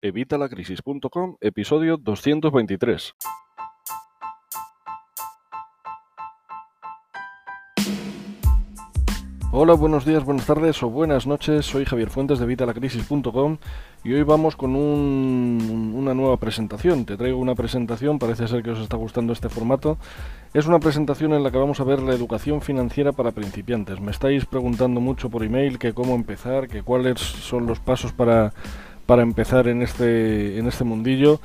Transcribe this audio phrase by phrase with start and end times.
[0.00, 3.14] Evitalacrisis.com, episodio 223.
[9.50, 11.66] Hola, buenos días, buenas tardes o buenas noches.
[11.66, 13.56] Soy Javier Fuentes de Evitalacrisis.com
[14.04, 17.04] y hoy vamos con una nueva presentación.
[17.04, 19.98] Te traigo una presentación, parece ser que os está gustando este formato.
[20.54, 24.00] Es una presentación en la que vamos a ver la educación financiera para principiantes.
[24.00, 28.52] Me estáis preguntando mucho por email que cómo empezar, que cuáles son los pasos para
[29.08, 31.40] para empezar en este, en este mundillo.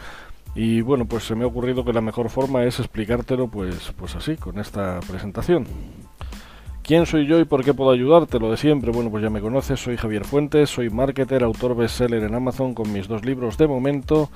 [0.53, 4.17] Y bueno, pues se me ha ocurrido que la mejor forma es explicártelo pues, pues
[4.17, 5.65] así, con esta presentación.
[6.83, 8.37] ¿Quién soy yo y por qué puedo ayudarte?
[8.37, 12.23] Lo de siempre, bueno, pues ya me conoces, soy Javier Fuentes, soy marketer, autor bestseller
[12.23, 14.29] en Amazon con mis dos libros de momento,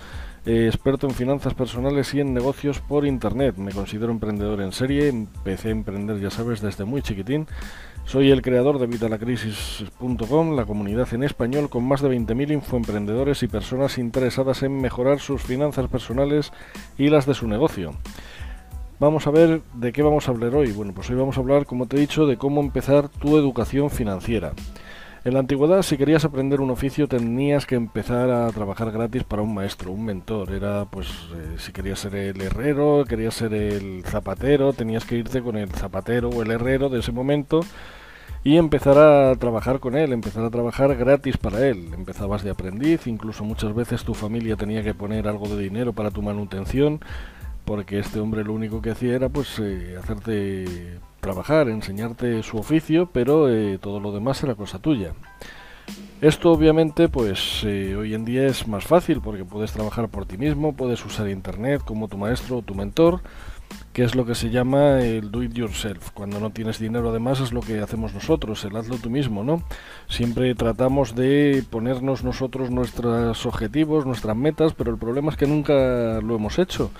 [0.45, 3.57] eh, experto en finanzas personales y en negocios por Internet.
[3.57, 7.45] Me considero emprendedor en serie, empecé a emprender, ya sabes, desde muy chiquitín
[8.07, 13.49] soy el creador de Vitalacrisis.com, la comunidad en español con más de 20.000 infoemprendedores y
[13.49, 16.53] personas interesadas en mejorar sus finanzas personales
[16.97, 17.95] y las de su negocio.
[19.01, 20.71] Vamos a ver de qué vamos a hablar hoy.
[20.71, 23.89] Bueno, pues hoy vamos a hablar, como te he dicho, de cómo empezar tu educación
[23.89, 24.53] financiera.
[25.25, 29.41] En la antigüedad, si querías aprender un oficio, tenías que empezar a trabajar gratis para
[29.41, 30.53] un maestro, un mentor.
[30.53, 35.41] Era, pues, eh, si querías ser el herrero, querías ser el zapatero, tenías que irte
[35.41, 37.59] con el zapatero o el herrero de ese momento
[38.47, 41.91] y empezar a trabajar con él, empezar a trabajar gratis para él.
[41.93, 46.11] Empezabas de aprendiz, incluso muchas veces tu familia tenía que poner algo de dinero para
[46.11, 47.01] tu manutención,
[47.65, 53.09] porque este hombre lo único que hacía era pues eh, hacerte trabajar, enseñarte su oficio,
[53.11, 55.11] pero eh, todo lo demás era cosa tuya.
[56.21, 60.37] Esto obviamente pues eh, hoy en día es más fácil porque puedes trabajar por ti
[60.37, 63.19] mismo, puedes usar internet como tu maestro o tu mentor
[63.93, 66.11] que es lo que se llama el do it yourself.
[66.11, 69.63] Cuando no tienes dinero además es lo que hacemos nosotros, el hazlo tú mismo, ¿no?
[70.07, 76.21] Siempre tratamos de ponernos nosotros nuestros objetivos, nuestras metas, pero el problema es que nunca
[76.21, 76.91] lo hemos hecho.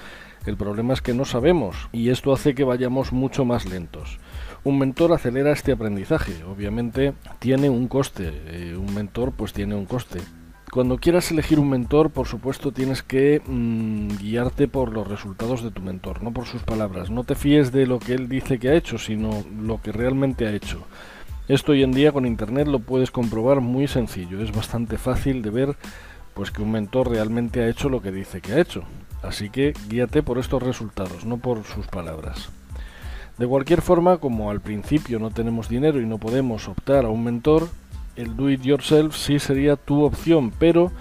[0.48, 4.18] El problema es que no sabemos y esto hace que vayamos mucho más lentos.
[4.64, 9.86] Un mentor acelera este aprendizaje, obviamente tiene un coste, eh, un mentor pues tiene un
[9.86, 10.20] coste
[10.72, 15.72] cuando quieras elegir un mentor, por supuesto, tienes que mm, guiarte por los resultados de
[15.72, 17.10] tu mentor, no por sus palabras.
[17.10, 20.46] No te fíes de lo que él dice que ha hecho, sino lo que realmente
[20.46, 20.86] ha hecho.
[21.48, 24.42] Esto hoy en día con internet lo puedes comprobar muy sencillo.
[24.42, 25.76] Es bastante fácil de ver
[26.34, 28.84] pues que un mentor realmente ha hecho lo que dice que ha hecho.
[29.24, 32.50] Así que guíate por estos resultados, no por sus palabras.
[33.38, 37.24] De cualquier forma, como al principio no tenemos dinero y no podemos optar a un
[37.24, 37.70] mentor,
[38.18, 40.92] el do it yourself sí sería tu opción, pero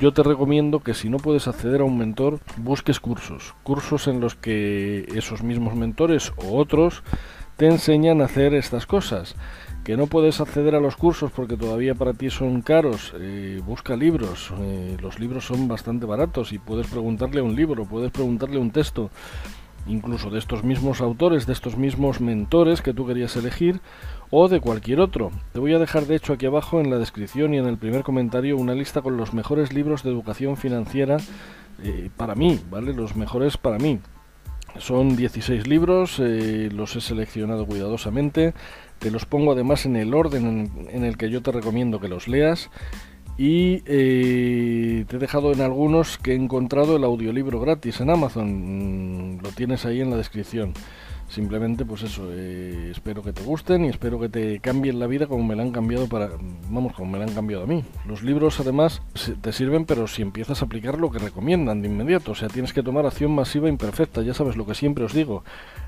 [0.00, 4.20] yo te recomiendo que si no puedes acceder a un mentor, busques cursos, cursos en
[4.20, 7.02] los que esos mismos mentores o otros
[7.56, 9.34] te enseñan a hacer estas cosas.
[9.84, 13.94] Que no puedes acceder a los cursos porque todavía para ti son caros, eh, busca
[13.96, 14.52] libros.
[14.58, 19.10] Eh, los libros son bastante baratos y puedes preguntarle un libro, puedes preguntarle un texto
[19.86, 23.80] incluso de estos mismos autores, de estos mismos mentores que tú querías elegir,
[24.30, 25.30] o de cualquier otro.
[25.52, 28.02] Te voy a dejar de hecho aquí abajo en la descripción y en el primer
[28.02, 31.18] comentario una lista con los mejores libros de educación financiera
[31.82, 32.92] eh, para mí, ¿vale?
[32.92, 34.00] Los mejores para mí.
[34.78, 38.52] Son 16 libros, eh, los he seleccionado cuidadosamente,
[38.98, 42.28] te los pongo además en el orden en el que yo te recomiendo que los
[42.28, 42.70] leas
[43.38, 49.15] y eh, te he dejado en algunos que he encontrado el audiolibro gratis en Amazon.
[49.46, 50.74] Lo tienes ahí en la descripción.
[51.28, 55.28] Simplemente, pues eso, eh, espero que te gusten y espero que te cambien la vida
[55.28, 56.30] como me la han cambiado para,
[56.68, 57.84] vamos, como me la han cambiado a mí.
[58.08, 59.02] Los libros además
[59.40, 62.72] te sirven, pero si empiezas a aplicar lo que recomiendan de inmediato, o sea, tienes
[62.72, 65.44] que tomar acción masiva imperfecta, ya sabes lo que siempre os digo,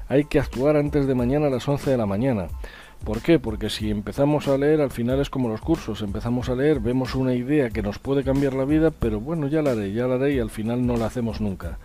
[0.08, 2.46] hay que actuar antes de mañana a las 11 de la mañana.
[3.04, 3.40] ¿Por qué?
[3.40, 7.16] Porque si empezamos a leer, al final es como los cursos, empezamos a leer, vemos
[7.16, 10.14] una idea que nos puede cambiar la vida, pero bueno, ya la haré, ya la
[10.14, 11.78] haré y al final no la hacemos nunca.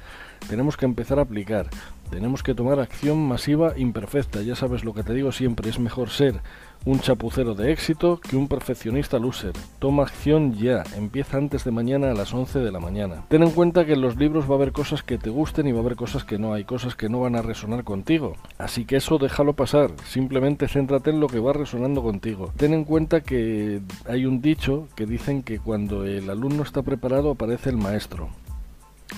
[0.49, 1.69] Tenemos que empezar a aplicar,
[2.09, 6.09] tenemos que tomar acción masiva imperfecta, ya sabes lo que te digo siempre, es mejor
[6.09, 6.41] ser
[6.85, 9.53] un chapucero de éxito que un perfeccionista loser.
[9.79, 13.23] Toma acción ya, empieza antes de mañana a las 11 de la mañana.
[13.29, 15.71] Ten en cuenta que en los libros va a haber cosas que te gusten y
[15.71, 18.35] va a haber cosas que no, hay cosas que no van a resonar contigo.
[18.57, 22.51] Así que eso déjalo pasar, simplemente céntrate en lo que va resonando contigo.
[22.57, 27.31] Ten en cuenta que hay un dicho que dicen que cuando el alumno está preparado
[27.31, 28.29] aparece el maestro.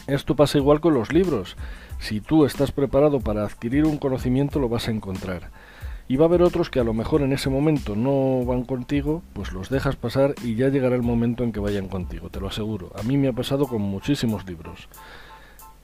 [0.07, 1.57] Esto pasa igual con los libros.
[1.99, 5.49] Si tú estás preparado para adquirir un conocimiento lo vas a encontrar
[6.07, 9.23] y va a haber otros que a lo mejor en ese momento no van contigo,
[9.33, 12.47] pues los dejas pasar y ya llegará el momento en que vayan contigo, te lo
[12.47, 12.91] aseguro.
[12.97, 14.87] A mí me ha pasado con muchísimos libros.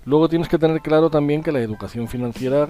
[0.06, 2.69] Luego tienes que tener claro también que la educación financiera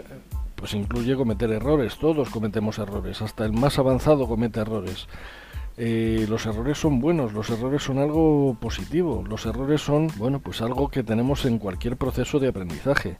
[0.56, 5.08] pues incluye cometer errores, todos cometemos errores, hasta el más avanzado comete errores.
[5.78, 10.62] Eh, los errores son buenos, los errores son algo positivo, los errores son, bueno, pues
[10.62, 13.18] algo que tenemos en cualquier proceso de aprendizaje.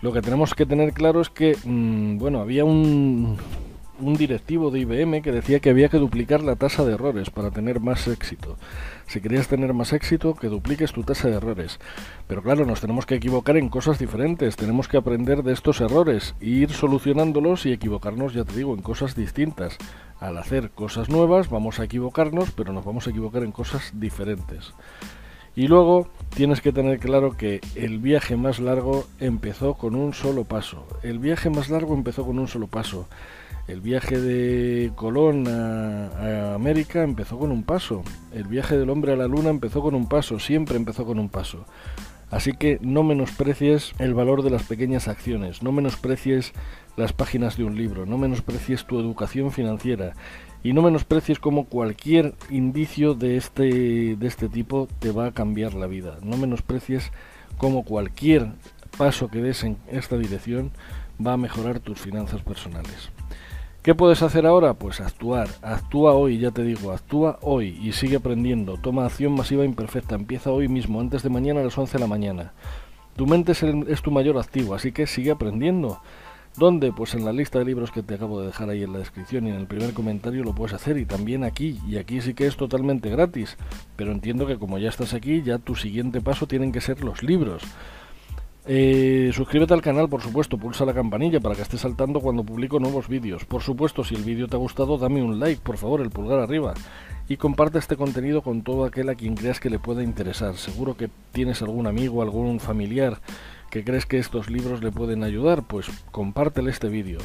[0.00, 3.38] Lo que tenemos que tener claro es que, mm, bueno, había un,
[3.98, 7.50] un directivo de IBM que decía que había que duplicar la tasa de errores para
[7.50, 8.56] tener más éxito.
[9.06, 11.78] Si querías tener más éxito, que dupliques tu tasa de errores.
[12.26, 16.34] Pero claro, nos tenemos que equivocar en cosas diferentes, tenemos que aprender de estos errores,
[16.40, 19.76] e ir solucionándolos y equivocarnos, ya te digo, en cosas distintas.
[20.20, 24.72] Al hacer cosas nuevas vamos a equivocarnos, pero nos vamos a equivocar en cosas diferentes.
[25.56, 30.44] Y luego tienes que tener claro que el viaje más largo empezó con un solo
[30.44, 30.84] paso.
[31.02, 33.06] El viaje más largo empezó con un solo paso.
[33.66, 38.02] El viaje de Colón a, América empezó con un paso.
[38.32, 40.38] El viaje del hombre a la luna empezó con un paso.
[40.38, 41.64] Siempre empezó con un paso.
[42.30, 46.52] Así que no menosprecies el valor de las pequeñas acciones, no menosprecies
[46.96, 50.14] las páginas de un libro, no menosprecies tu educación financiera
[50.64, 55.74] y no menosprecies como cualquier indicio de este, de este tipo te va a cambiar
[55.74, 56.18] la vida.
[56.22, 57.12] No menosprecies
[57.56, 58.48] como cualquier
[58.98, 60.72] paso que des en esta dirección
[61.24, 63.10] va a mejorar tus finanzas personales.
[63.84, 64.72] ¿Qué puedes hacer ahora?
[64.72, 65.46] Pues actuar.
[65.60, 68.78] Actúa hoy, ya te digo, actúa hoy y sigue aprendiendo.
[68.78, 70.14] Toma acción masiva imperfecta.
[70.14, 72.54] Empieza hoy mismo, antes de mañana a las 11 de la mañana.
[73.14, 76.00] Tu mente es, es tu mayor activo, así que sigue aprendiendo.
[76.56, 76.92] ¿Dónde?
[76.92, 79.46] Pues en la lista de libros que te acabo de dejar ahí en la descripción
[79.46, 81.78] y en el primer comentario lo puedes hacer y también aquí.
[81.86, 83.58] Y aquí sí que es totalmente gratis.
[83.96, 87.22] Pero entiendo que como ya estás aquí, ya tu siguiente paso tienen que ser los
[87.22, 87.62] libros.
[88.66, 92.80] Eh, suscríbete al canal, por supuesto, pulsa la campanilla para que estés saltando cuando publico
[92.80, 93.44] nuevos vídeos.
[93.44, 96.38] Por supuesto, si el vídeo te ha gustado, dame un like, por favor, el pulgar
[96.38, 96.72] arriba.
[97.28, 100.56] Y comparte este contenido con todo aquel a quien creas que le pueda interesar.
[100.56, 103.18] Seguro que tienes algún amigo, algún familiar
[103.70, 107.18] que crees que estos libros le pueden ayudar, pues compártele este vídeo.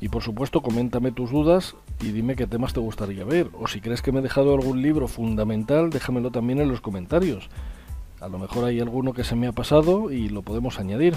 [0.00, 3.48] Y por supuesto, coméntame tus dudas y dime qué temas te gustaría ver.
[3.58, 7.48] O si crees que me he dejado algún libro fundamental, déjamelo también en los comentarios.
[8.20, 11.14] A lo mejor hay alguno que se me ha pasado y lo podemos añadir.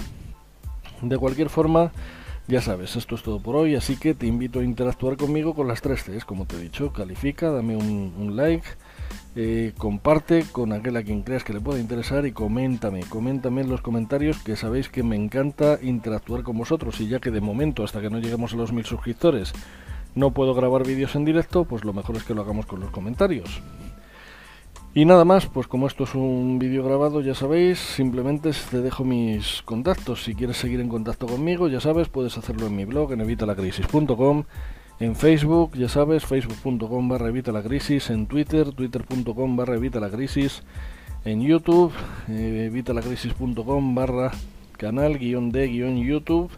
[1.02, 1.92] De cualquier forma,
[2.48, 5.68] ya sabes, esto es todo por hoy, así que te invito a interactuar conmigo con
[5.68, 8.66] las tres Cs, como te he dicho, califica, dame un, like,
[9.36, 13.68] eh, comparte con aquel a quien creas que le pueda interesar y coméntame, coméntame en
[13.68, 17.84] los comentarios que sabéis que me encanta interactuar con vosotros y ya que de momento,
[17.84, 19.52] hasta que no lleguemos a los mil suscriptores,
[20.14, 22.90] no puedo grabar vídeos en directo, pues lo mejor es que lo hagamos con los
[22.90, 23.62] comentarios.
[24.98, 29.04] Y nada más, pues como esto es un vídeo grabado, ya sabéis, simplemente te dejo
[29.04, 30.24] mis contactos.
[30.24, 34.42] Si quieres seguir en contacto conmigo, ya sabes, puedes hacerlo en mi blog, en evitalacrisis.com,
[34.98, 40.64] en Facebook, ya sabes, facebook.com barra evitalacrisis, en Twitter, twitter.com barra evitalacrisis,
[41.24, 41.92] en YouTube,
[42.28, 44.32] eh, evitalacrisis.com barra
[44.78, 46.50] canal guion de guion YouTube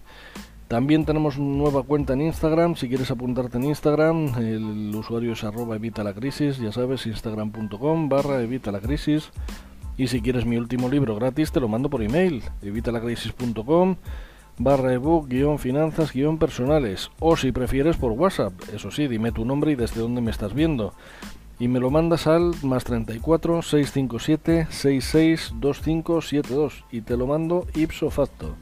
[0.70, 5.42] también tenemos una nueva cuenta en Instagram, si quieres apuntarte en Instagram, el usuario es
[5.42, 9.32] arroba evita la crisis, ya sabes, instagram.com barra evita la crisis.
[9.96, 13.96] Y si quieres mi último libro gratis, te lo mando por email, evitalacrisis.com
[14.58, 17.10] barra ebook guion finanzas guion personales.
[17.18, 20.54] O si prefieres por WhatsApp, eso sí, dime tu nombre y desde dónde me estás
[20.54, 20.94] viendo.
[21.58, 28.54] Y me lo mandas al más 34 657 662572 y te lo mando ipso facto.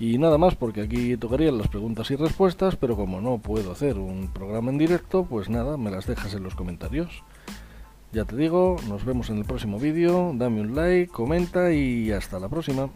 [0.00, 3.98] Y nada más, porque aquí tocarían las preguntas y respuestas, pero como no puedo hacer
[3.98, 7.22] un programa en directo, pues nada, me las dejas en los comentarios.
[8.10, 12.40] Ya te digo, nos vemos en el próximo vídeo, dame un like, comenta y hasta
[12.40, 12.88] la próxima.